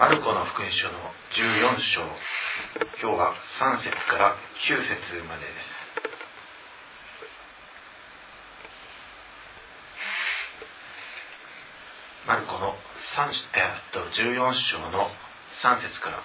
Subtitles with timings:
[0.00, 0.94] マルコの福音書の
[1.36, 2.00] 14章。
[3.02, 4.34] 今日は3節から
[4.64, 4.96] 9節
[5.28, 5.68] までです。
[12.26, 12.72] マルコの
[13.14, 15.10] 3えっと14章の
[15.62, 16.24] 3節から。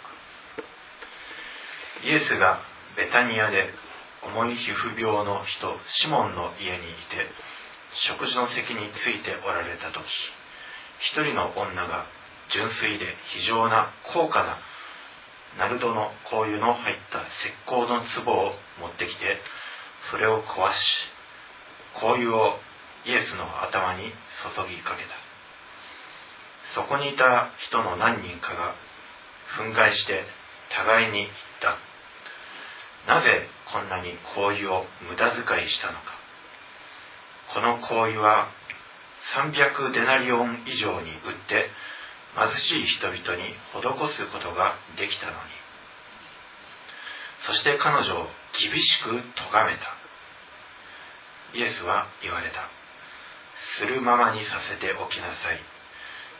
[2.05, 2.61] イエスが
[2.95, 3.73] ベタニアで
[4.23, 7.27] 重い皮膚病の人シモンの家にいて
[8.07, 9.99] 食事の席についておられた時
[11.11, 12.14] 一人の女が
[12.51, 14.57] 純粋で非常な高価な
[15.57, 19.39] ナルドの香油の入った石膏の壺を持ってきて
[20.11, 21.15] それを壊し
[21.99, 22.59] 香油を
[23.05, 25.09] イエスの頭に注ぎかけた。
[26.73, 28.75] そこにいた人の何人かが
[29.57, 30.25] 憤慨して
[30.75, 31.29] 互いに言っ
[31.61, 31.77] た。
[33.13, 35.99] なぜこんなに香油を無駄遣いしたのか。
[37.53, 38.49] この香油は
[39.37, 41.69] 300デナリオン以上に売って
[42.35, 45.37] 貧しい人々に施すことができたのに。
[47.47, 48.27] そして彼女を
[48.59, 49.95] 厳しく咎めた。
[51.57, 52.69] イエスは言われた。
[53.79, 55.61] するままにさせておきなさい。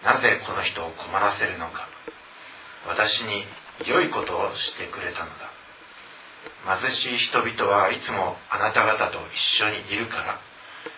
[0.03, 1.88] なぜこの人を困らせるのか。
[2.88, 3.45] 私に
[3.86, 5.50] 良いことをしてくれたのだ。
[6.81, 10.39] 貧しい人々はいつもあなた方と一緒にいるから。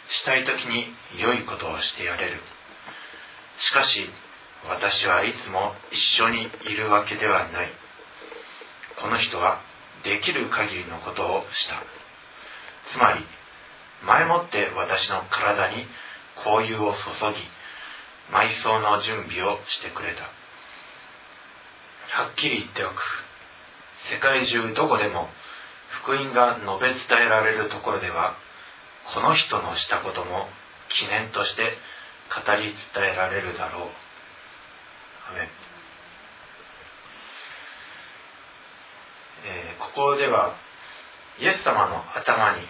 [0.09, 2.41] したい時に良いことをしてやれる。
[3.59, 4.09] しかし
[4.65, 7.67] 私はいつも一緒にいるわけではない。
[9.01, 9.61] この人は
[10.03, 11.83] できる限りのことをした。
[12.91, 13.25] つまり
[14.05, 15.85] 前もって私の体に
[16.43, 16.99] 香油を注
[17.33, 17.41] ぎ
[18.31, 20.23] 埋葬の準備をしてくれた。
[22.21, 22.93] はっきり言っておく。
[24.11, 25.29] 世界中どこでも
[26.03, 28.35] 福音が述べ伝えられるところでは
[29.13, 30.47] この人のしたことも
[30.89, 31.77] 記念として
[32.33, 34.06] 語り伝えられるだろう。
[39.45, 40.55] え、ここでは
[41.39, 42.65] イエス様の頭に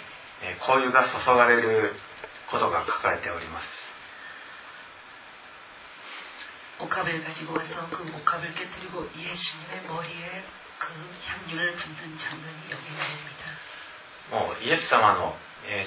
[0.66, 1.96] 香油が注がれる
[2.52, 3.66] ことが書かれております。
[14.30, 15.36] もうイエス様の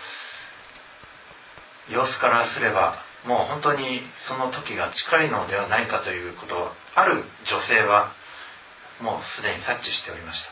[1.89, 8.13] 様子からすればもう本当にその時が近いのではないかということをある女性は
[9.01, 10.49] もうすでに察知しておりました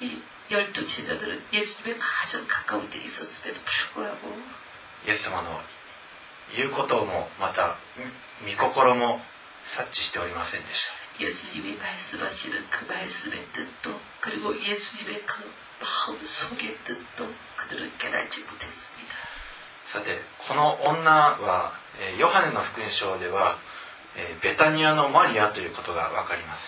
[0.00, 3.60] 이 열두 제자들은 예수님의 가장 가까운 데 있었음에도
[3.94, 4.38] 불구하고
[5.06, 5.60] イエス様の
[6.56, 7.78] 言うこともまた
[8.44, 9.20] 御心も
[9.76, 11.04] 察知しておりませんでした。
[11.20, 18.84] 예수님이 말씀하시는 그 말씀의 뜻도 그리고 예수님의 그 마음 속의 뜻도 그들은 깨닫지 못했습니다.
[19.93, 21.73] さてこの女は
[22.17, 23.57] ヨハネの福音書では
[24.41, 26.61] ベタニアのマリアということがわかります。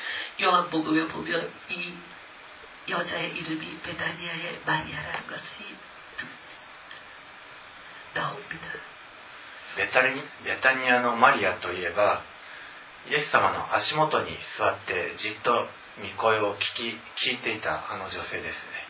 [9.78, 12.22] ベタニベタニアのマリアといえば
[13.10, 15.68] イエス様の足元に座ってじっと
[16.02, 18.58] 御声を聞き聞いていたあの女性です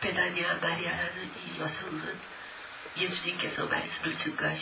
[2.96, 4.52] 예수님께서 말씀을 가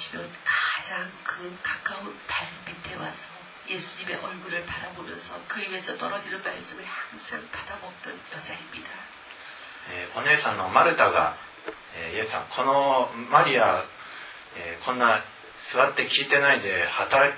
[0.87, 3.19] 장 그 가까운 발 밑에 와서
[3.67, 8.91] 예수님의 얼굴을 바라보면서 그 입에서 떨어지는 말씀을 항상 받아먹던 여자입니 다.
[10.15, 11.37] お姉さんのマルタが、
[12.15, 13.85] イエスさん、このマリア、
[14.87, 15.25] こんな
[15.75, 17.35] 座って聞いてないで働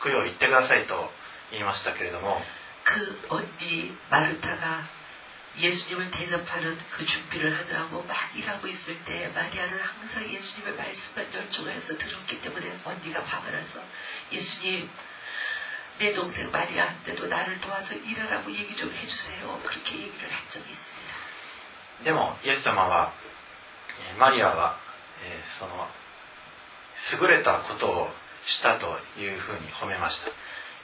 [0.00, 1.10] くよう言ってくださいと
[1.50, 2.40] 言いましたけれども、
[2.84, 4.88] 그 언니 마르타가
[5.57, 12.41] 예수님을 대접하는 그 준비를 하느라고 막 일하고 있을 때 마리아는 항상 예수님의 말씀만 열중해서 들었기
[12.41, 13.79] 때문에 언니가 화가 나서
[14.31, 14.89] 예수님
[15.99, 19.61] 내 동생 마리아한테도 나를 도와서 일하라고 얘기 좀 해주세요.
[19.63, 21.15] 그렇게 얘기를 한 적이 있습니다.
[22.03, 23.13] でもイエス様は
[24.11, 24.77] えーマリアは、
[25.23, 25.87] えーその
[27.21, 28.09] 優れたことを
[28.45, 30.27] したというふうに褒めました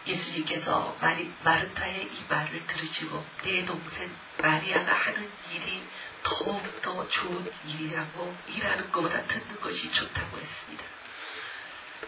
[0.08, 5.84] 예수님께서 마리, 마르타의 이 말을 들으시고 내 동생 마리아가 하는 일이
[6.24, 10.84] 더욱더 좋은 일이라고 일하는 것보다 듣는 것이 좋다고 했습니다.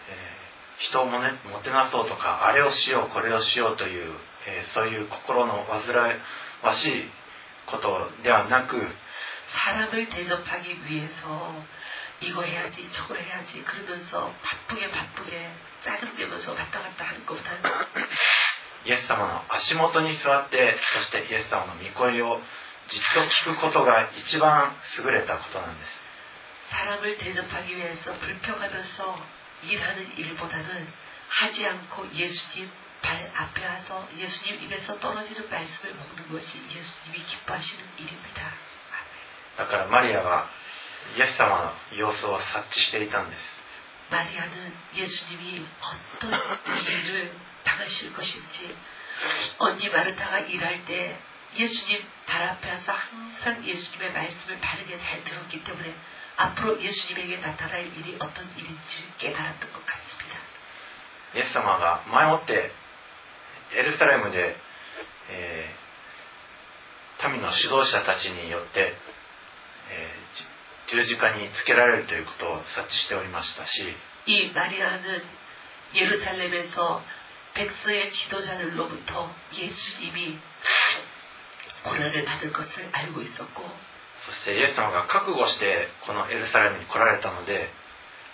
[0.10, 0.44] えー
[0.80, 4.12] 人をも,、ね、もてなそうとかあれをしようこれをしようという、
[4.48, 6.20] えーそういう心の煩
[6.64, 7.10] わしい
[7.68, 8.76] ことではなく
[9.54, 11.54] 사람을 대접하기 위해서
[12.22, 15.52] 이거 해야지 저거 해야지 그러면서 바쁘게 바쁘게
[15.84, 17.62] 짜증내면서 왔다 갔다 하는 것보다는
[18.86, 22.42] イエス様の足元に座ってそしてイエス様の御声を
[22.90, 26.04] じっと聞くことが一番優れたことなんです
[26.70, 29.26] 사람을 대접하기 위해서 불평하면서
[29.64, 30.92] 일하는 일보다는
[31.30, 32.70] 하지 않고 예수님
[33.02, 38.52] 발 앞에 와서 예수님 입에서 떨어지는 말씀을 먹는 것이 예수님이 기뻐하시는 일입니다.
[39.58, 40.50] だからマリアは
[41.18, 43.40] イエス様の様子を察知していたんです
[44.10, 45.66] 마리아는 예수님이
[46.18, 47.32] 어떤 일을
[47.64, 48.76] 당하실 것인지
[49.60, 51.18] 언니 마르타가 일할 때
[51.56, 55.96] 예수님 발 앞에 와서 항상 예수님의 말씀을 바르게 잘 들었기 때문에
[56.38, 60.38] 앞으로 예수님에게 나타날 일이 어떤 일인지 깨달았던 것 같습니다.
[61.36, 62.72] イエス様が前もって
[63.74, 64.56] エルサレムで、
[65.30, 65.84] えー
[67.30, 68.94] 民の指導者たちによって、
[69.90, 70.44] えーじ
[70.88, 75.24] 十字架につけられるということを察知しておりましたし 이 마리아는
[75.96, 77.04] 예루살렘에서
[77.54, 80.40] 백성의 지도자들로부터 예수님이
[81.84, 83.94] 고난을 받을 것을 알고 있었고
[84.26, 87.70] そしてイエス様が覚悟してこのエルサレムに来られたので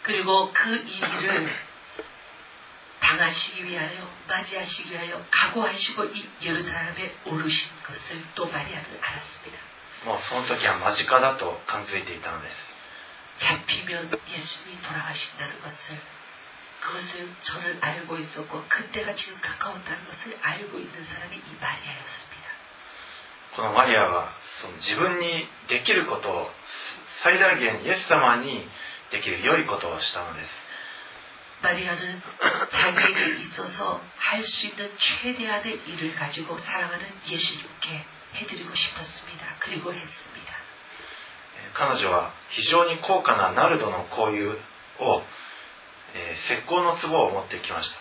[0.03, 1.69] 그리고 그 일을
[3.01, 9.57] 당하시기 위하여 맞이하시기 위하여 각오하시고 이 예루살렘에 오르신 것을 또 마리아는 알았습니다.
[10.05, 12.55] もうその時は間近だと感づいていたのです
[13.39, 15.99] 잡히면 예수님이 돌아가신다는 것을
[16.81, 22.39] 그것을 저는 알고 있었고 그때가 지금 가까웠다는 것을 알고 있는 사람이 이 마리아였습니다.
[23.55, 24.31] このマリアは
[24.61, 26.49] その自分にできることを
[27.23, 28.67] 最大限イエス様に
[29.11, 30.49] できる良いことをしたのです
[31.61, 32.21] 마리아는
[32.71, 38.05] 자기에게 있어서 할 수 있는 최대한의 일을 가지고 사랑하는 예수님께
[41.74, 45.22] 彼女は非常に高価なナルドの香油を、
[46.14, 47.96] え、石膏の壺を持ってきました。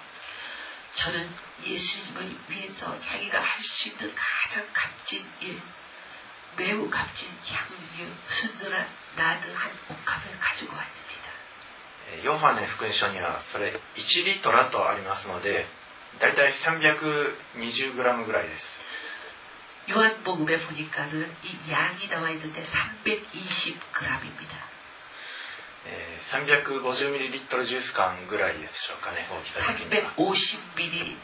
[12.22, 15.66] ヨハネ福音書にはそれ1リットラとありますので
[16.22, 18.83] 大体 320g ぐらいです。
[19.92, 24.56] 요한복음에 보니까는 이 양이 나와 있는데 320g 입니 다.
[26.32, 29.28] 350ml 주스缶ぐらいでしょうかね,
[30.16, 31.18] 350ml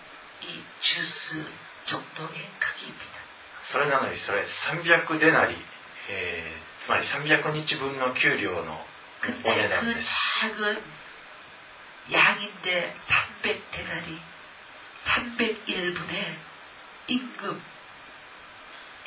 [0.44, 1.48] 이 주스
[1.88, 3.24] 정도의 크기입니 다.
[3.72, 5.56] それなのにそれ300デナリ,
[6.86, 8.86] つまり300日分の給料の
[9.46, 10.10] お値段です.
[10.42, 10.82] 작은
[12.12, 14.20] 양인데 300데나 리,
[15.06, 16.36] 301분의
[17.08, 17.62] 임금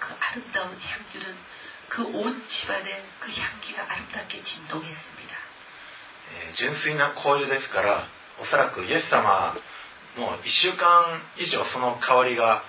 [0.00, 1.36] 그 아름다운 향기는
[1.88, 5.36] 그 온 집안에 그 향기가 아름답게 진동했습니다.
[6.32, 8.08] えー純粋な香油ですから
[8.40, 9.54] おそらくイエス様
[10.16, 12.62] もう1週間以上その香りが、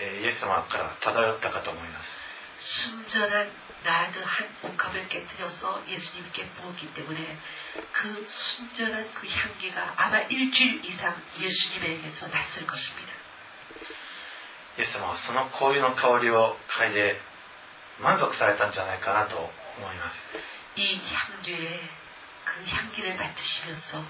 [0.00, 3.50] えーイエス様から漂ったかと思います 순전한
[3.82, 7.38] 나드 한 옥합을 깨뜨려서 예수님께 부었기 때문에
[7.92, 13.12] 그 순전한 그 향기가 아마 일주일 이상 예수님에게서 났을 것입니다.
[14.78, 17.20] イエス様はその香油の香りを嗅いで
[18.00, 19.46] 満足されたんじゃないかなと思
[19.92, 21.80] います 이 향주에
[22.44, 24.04] 그 향기를 맡으시면서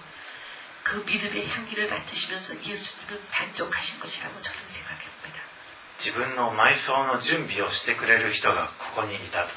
[0.85, 5.11] 그 믿음의 향기를 맡으시면서 예수님은 만족하신 것이라고 저는 생각합니다.
[6.00, 9.52] 自分の埋葬の準備をしてくれる人がここにいたと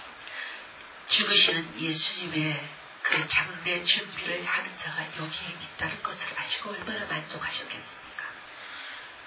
[1.07, 2.59] 죽으시는 예수님의
[3.03, 8.06] 그 장례 준비를 하는 자가 여기에 있다는 것을 아시고 얼마나 만족하셨겠습니까?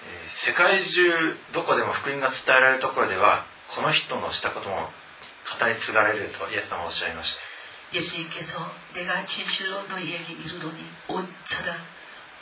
[0.05, 3.45] えー世界中どこでも福音が伝えられるところでは
[3.75, 4.75] この人のしたことも
[5.59, 7.41] 語り継がれるとイエス様はおっしゃいました
[7.97, 11.77] 예수님께서 내가 진실로 너희에게 이르노니 온 천하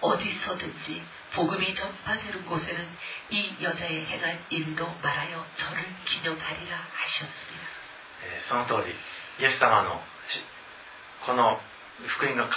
[0.02, 1.04] 어디서든지
[1.34, 2.98] 복음이 전파되는 곳에는
[3.30, 7.66] 이 여자의 행한 일도 말하여 저를 기념하리라 하셨습니다.
[8.24, 8.96] えーその通り
[9.40, 10.42] イエス様のし
[11.26, 11.60] この
[12.08, 12.52] 福音が語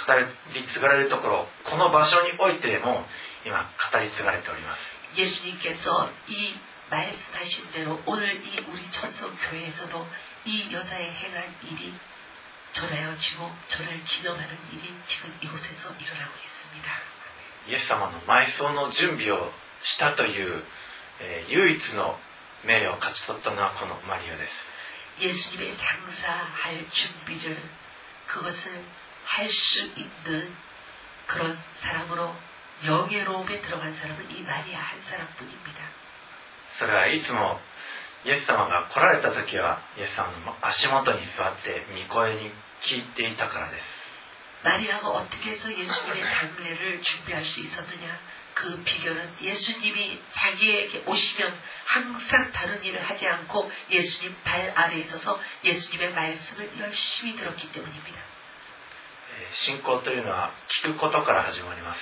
[0.53, 3.05] り継がれるところこの場所においても
[3.45, 4.79] 今語り継がれております
[5.15, 6.55] 예수님께서 이
[6.89, 10.09] 말씀하신 대로 오늘 이 우리 천성교회에서도
[10.45, 11.93] 이 여자의 행한 일이
[12.73, 17.01] 전하여지고 저를 기념하는 일이 지금 이곳에서 일어나고 있습니다.
[17.67, 19.51] イエス様の埋葬の準備を
[19.83, 20.63] したという、
[21.19, 22.17] えー唯一の
[22.65, 24.51] 名誉を勝ち取ったのはこのマリアです
[25.19, 27.61] 예수님의 장사할 준비를
[28.27, 28.83] 그것을
[29.25, 30.55] 할 수 있는
[31.27, 32.35] 그런 사람으로
[32.85, 35.79] 영예로움에 들어간 사람은 이 마리아 한 사람뿐입니다.
[36.79, 37.59] それはいつも
[38.25, 42.51] イエス様が来られた時はイエス様の足元に座って御声に
[42.83, 43.83] 聞いていたからです
[44.63, 48.19] 마리아가 어떻게 해서 예수님의 장례를 준비할 수 있었느냐?
[48.55, 56.11] 그 비결은 예수님이 자기에게 오시면 항상 다른 일을 하지 않고 예수님 발 아래에 있어서 예수님의
[56.13, 58.19] 말씀을 열심히 들었기 때문입니다.
[59.39, 60.51] えー信仰というのは
[60.83, 62.01] 聞くことから始まります、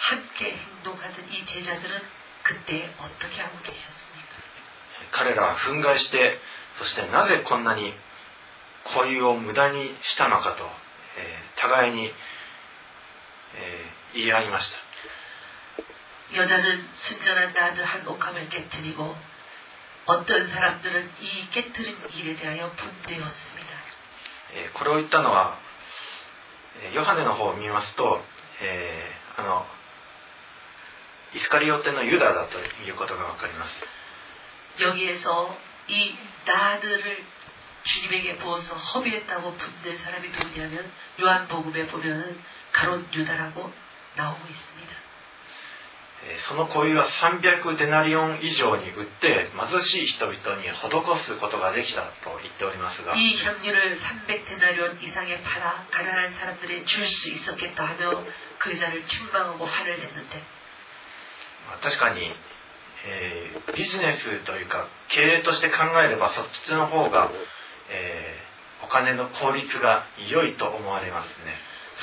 [0.00, 2.00] 함께 행동하던 이 제자들은
[2.42, 4.36] 그때 어떻게 하고 계셨습니까?
[5.12, 6.38] 彼らは憤慨して
[6.78, 7.92] そしてなぜこんなに
[8.84, 10.64] 固有を無駄にしたのかと、
[11.18, 14.76] えー互いに、えー言い合いました
[16.36, 19.16] 여자는 순전한 나드 한 옥함을 깨뜨리고
[20.06, 23.66] 어떤 사람들은 이 깨뜨린 일에 대하여 분노했습니다.
[24.54, 25.58] えーこれを言ったのは
[26.82, 28.20] えーヨハネの方を見ますと、
[28.60, 29.66] えーあの
[31.34, 36.16] イスカリオテのユダだということが分かります 여기에서 이
[36.46, 37.24] 나드를
[37.84, 40.90] 주님에게 부어서 허비했다고 분된 사람이 누구냐면
[41.20, 42.40] 요한복음에 보면은
[42.72, 43.72] 가롯 유다라고
[44.16, 44.96] 나오고 있습니다.
[46.24, 58.24] えーその固有は300デナリオン以上に売って貧しい人々に施すことができたと言っておりますが 이 향유를 300데나리온 이상에 팔아 가난한 사람들이 줄 수 있었겠다 하며
[58.58, 60.59] 그 여자를 책망하고 화를 냈는데 まあ
[61.82, 62.34] 確かに、
[63.06, 67.30] えービジネスというか経営として考えればそっちの方が、
[67.90, 68.46] えー
[68.84, 71.56] お金の効率が良いと思われますね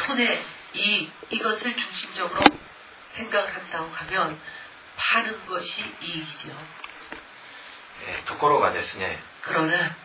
[0.07, 0.41] 손에
[0.73, 2.41] 이 이것을 중심적으로
[3.13, 4.39] 생각을 한다고 하면
[4.97, 6.49] 파는 것이 이익이죠.
[8.07, 9.95] えーところがですね、 그러나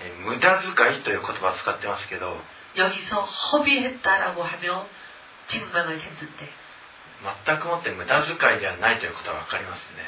[0.00, 2.40] えー無駄遣いという言葉を使ってますけど
[2.76, 4.86] 여기서 허비했다라고 하며
[5.48, 6.52] 책망을 했는데
[7.45, 10.07] 全くもって無駄遣いではないということが分かりますね。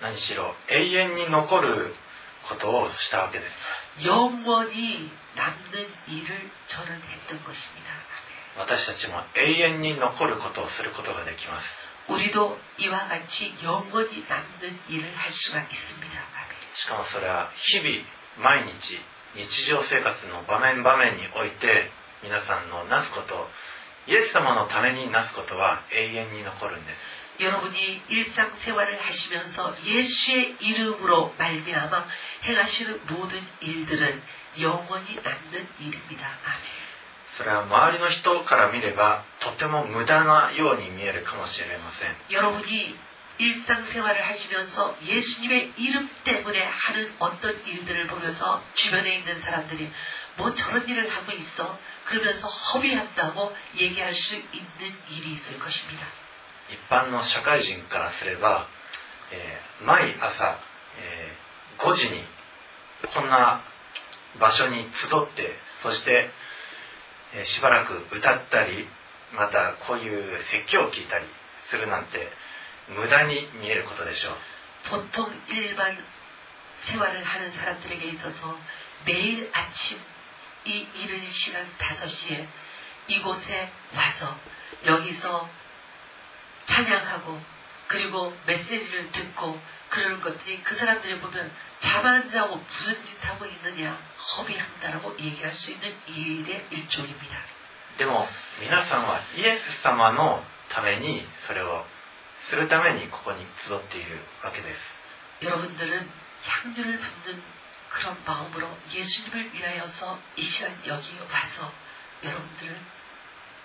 [0.00, 1.94] 何しろ永遠に残る
[2.48, 3.54] ことをしたわけです。
[8.58, 11.66] 私たちも永遠に残ることをすることができます。
[16.74, 17.88] しかもそれは日々
[18.38, 18.98] 毎日
[19.35, 21.91] 日常生活の場面場面において
[22.23, 23.47] 皆さんのなすこと
[24.07, 32.05] イエス様のためになすことは永遠に残るんです 여러분이 일상생활을 하시면서 예수의 이름으로 말미암아
[32.43, 34.21] 행하시는 모든 일들은
[34.59, 36.25] 영원히 남는 일입니다.
[36.27, 36.79] 아멘.
[37.37, 42.97] それは周りの人から見ればとても無駄なように見えるかもしれません 여러분이
[43.37, 49.89] 일상생활을 하시면서 예수님의 이름 때문에 하는 어떤 일들을 보면서 주변에 있는 사람들이
[50.35, 56.05] 뭐 저런 일을 하고 있어 그러면서 허비한다고 얘기할 수 있는 일이 있을 것입니다.
[56.69, 58.67] 一般の社会人からすれば、
[59.31, 60.59] えー毎朝、
[60.99, 62.21] えー5時に
[63.13, 63.63] こんな
[64.37, 66.29] 場所に集ってそして、
[67.33, 68.85] えーしばらく歌ったり
[69.33, 71.25] またこういう説教を聞いたり
[71.69, 72.27] するなんて
[72.89, 74.35] 無駄に見えることでしょう
[74.89, 75.97] 보통 일반
[76.81, 78.57] 생활을 하는 사람들에게 있어서
[79.05, 79.99] 매일 아침
[80.65, 82.47] 이 이른 시간 5시에
[83.07, 84.37] 이곳에 와서
[84.85, 85.49] 여기서
[86.65, 87.41] 찬양하고
[87.87, 89.59] 그리고 메시지를 듣고
[89.89, 93.99] 그러는 것들이 그 사람들이 보면 잠 안 자고 무슨 짓 하고 있느냐
[94.37, 97.37] 허비한다라고 얘기할 수 있는 일의 일종입니다.
[97.97, 98.27] でも
[98.61, 101.83] 皆さんはイエス様のためにそれを
[102.49, 106.09] するためにここに集っているわけです 여러분들은
[106.43, 107.43] 향유를 붓는
[107.89, 111.71] 그런 마음으로 예수님을 위하여서 이 시간 여기 와서
[112.23, 112.77] 여러분들을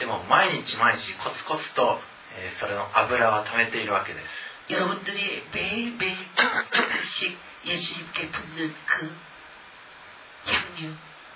[0.00, 2.00] でも毎日毎日コツコツと、
[2.34, 4.26] えーそれの油は貯めているわけです
[4.74, 9.16] 여러분들이 매일매일 조금 조금씩 예수님께 붓는 그
[10.46, 10.92] 향유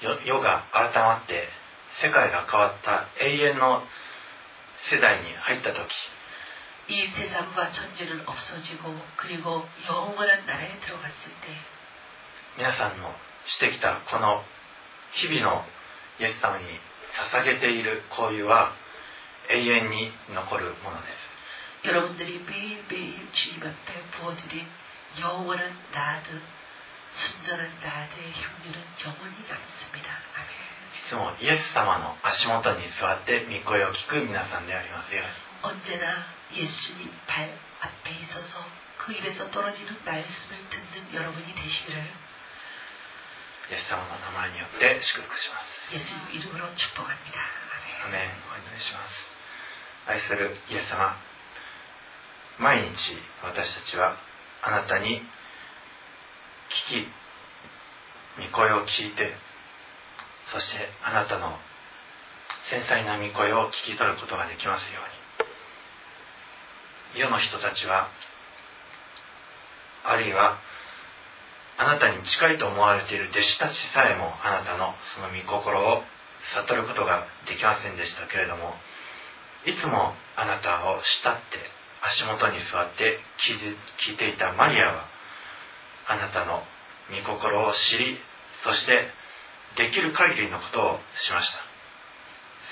[0.00, 1.48] 世が改まって
[2.02, 3.82] 世界が変わった永遠の
[4.90, 5.90] 世代に入った時
[6.88, 11.48] 이 세상과 천지는 없어지고 그리고 영원한 나라에 들어갔을 때
[12.56, 13.12] 皆さんの
[13.46, 14.42] してきたこの
[15.14, 15.64] 日々の
[16.20, 16.64] イエス様に
[17.32, 18.72] 捧げている行為は
[19.50, 21.08] 永遠に残るもので
[21.82, 24.66] す 여러분들이 매일매일 주님 앞에 부어드린
[25.20, 26.40] 영원한 나드
[27.14, 30.08] 순전한 나드의 향유는 영원히 남습니다.
[30.34, 30.66] 아멘.
[31.06, 35.30] いつもイエス様の足元に座って御声を聞く皆さんでありますように
[35.62, 37.48] 언제나 예수님 발
[37.80, 38.66] 앞에 있어서
[38.98, 42.02] 그 입에서 떨어지는 말씀을 듣는 여러분이 되시기를
[43.70, 45.56] イエス様の名前によって祝福しま
[45.90, 47.40] す 예수님 이름으로 축복합니다.
[48.02, 48.12] ア 아멘.
[48.12, 49.14] メンお祈りします
[50.06, 51.16] 愛するイエス様
[52.58, 54.16] 毎日私たちは
[54.62, 55.22] あなたに
[56.89, 57.07] 聞き
[58.39, 59.35] 御声を聞いて
[60.53, 61.57] そしてあなたの
[62.69, 65.03] 繊細な御声を聞き取ることができますよう
[67.15, 67.19] に。
[67.19, 68.07] 世の人たちは
[70.05, 70.59] あるいは
[71.77, 76.03] あなたに近いと思われている弟子たちさえもあなたのその御心を
[76.55, 78.75] 悟ることができませんでしたけれども
[79.65, 81.03] いつもあなたを慕っ
[81.51, 81.59] て
[82.01, 83.19] 足元に座って
[84.07, 85.05] 聞いていたマリアは
[86.11, 86.61] あなたの
[87.09, 88.17] 御心を知り
[88.63, 89.07] そして
[89.77, 91.59] できる限りのことをしました。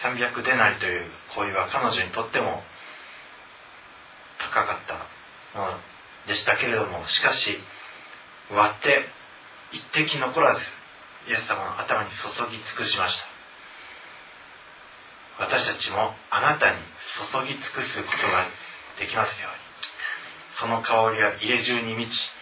[0.10, 2.62] 300デナリという行為は彼女にとっても
[4.39, 5.78] 高かったもの
[6.28, 7.58] でしたけれどもしかし
[8.52, 9.08] 割って
[9.71, 10.62] 一滴残らず
[11.28, 13.23] イエス様の頭に注ぎ尽くしました。
[15.45, 16.78] 私たちもあなたに
[17.32, 18.45] 注ぎ尽くすことが
[18.99, 19.60] できますように。
[20.60, 22.38] その香りは家中に満ち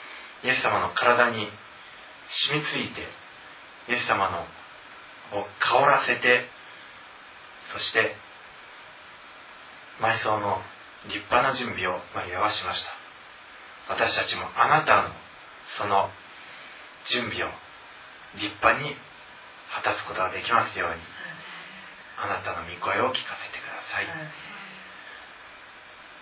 [0.47, 1.43] イエス様の体に
[2.47, 3.01] 染みついて
[3.91, 4.47] イエス様の
[5.37, 6.47] を香らせて
[7.73, 8.15] そして
[9.99, 10.63] 埋葬の
[11.11, 12.89] 立派な準備をマリアはしました。
[13.93, 15.09] 私たちもあなたの
[15.77, 16.09] その
[17.11, 17.51] 準備を
[18.35, 18.95] 立派に
[19.75, 20.95] 果たすことができますように
[22.23, 24.07] あなたの御声を聞かせてください。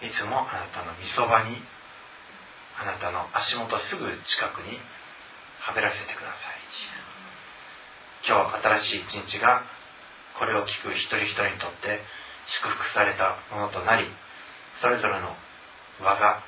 [0.09, 1.61] いつもあなたの御そばに
[2.81, 4.79] あなたの足元すぐ近くに
[5.61, 6.55] はべらせてください。
[8.27, 9.63] 今日新しい一日が
[10.39, 12.01] これを聞く一人一人にとって
[12.47, 14.05] 祝福されたものとなり
[14.81, 15.35] それぞれの
[16.01, 16.41] 技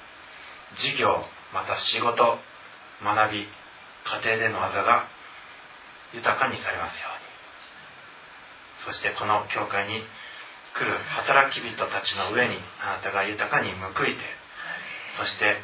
[0.78, 2.38] 事業また仕事
[3.02, 5.08] 学び家庭での技が
[6.14, 7.28] 豊かにされますように。
[8.86, 10.04] そしてこの教会に
[10.74, 14.22] 来る働き人たちの上にあなたが豊かに報いて
[15.18, 15.58] そして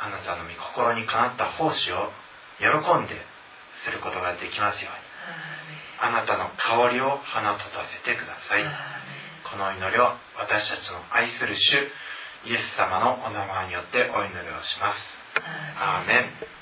[0.00, 2.10] あなたの御心にかなった奉仕を
[2.58, 2.66] 喜
[2.98, 3.14] んで
[3.84, 5.10] することができますように。
[6.00, 8.64] あなたの香りを花立たせてください。
[9.52, 11.76] この祈りを私たちの愛する主
[12.48, 14.98] イエス様のお名前によってお祈りをします。
[15.76, 16.59] アーメン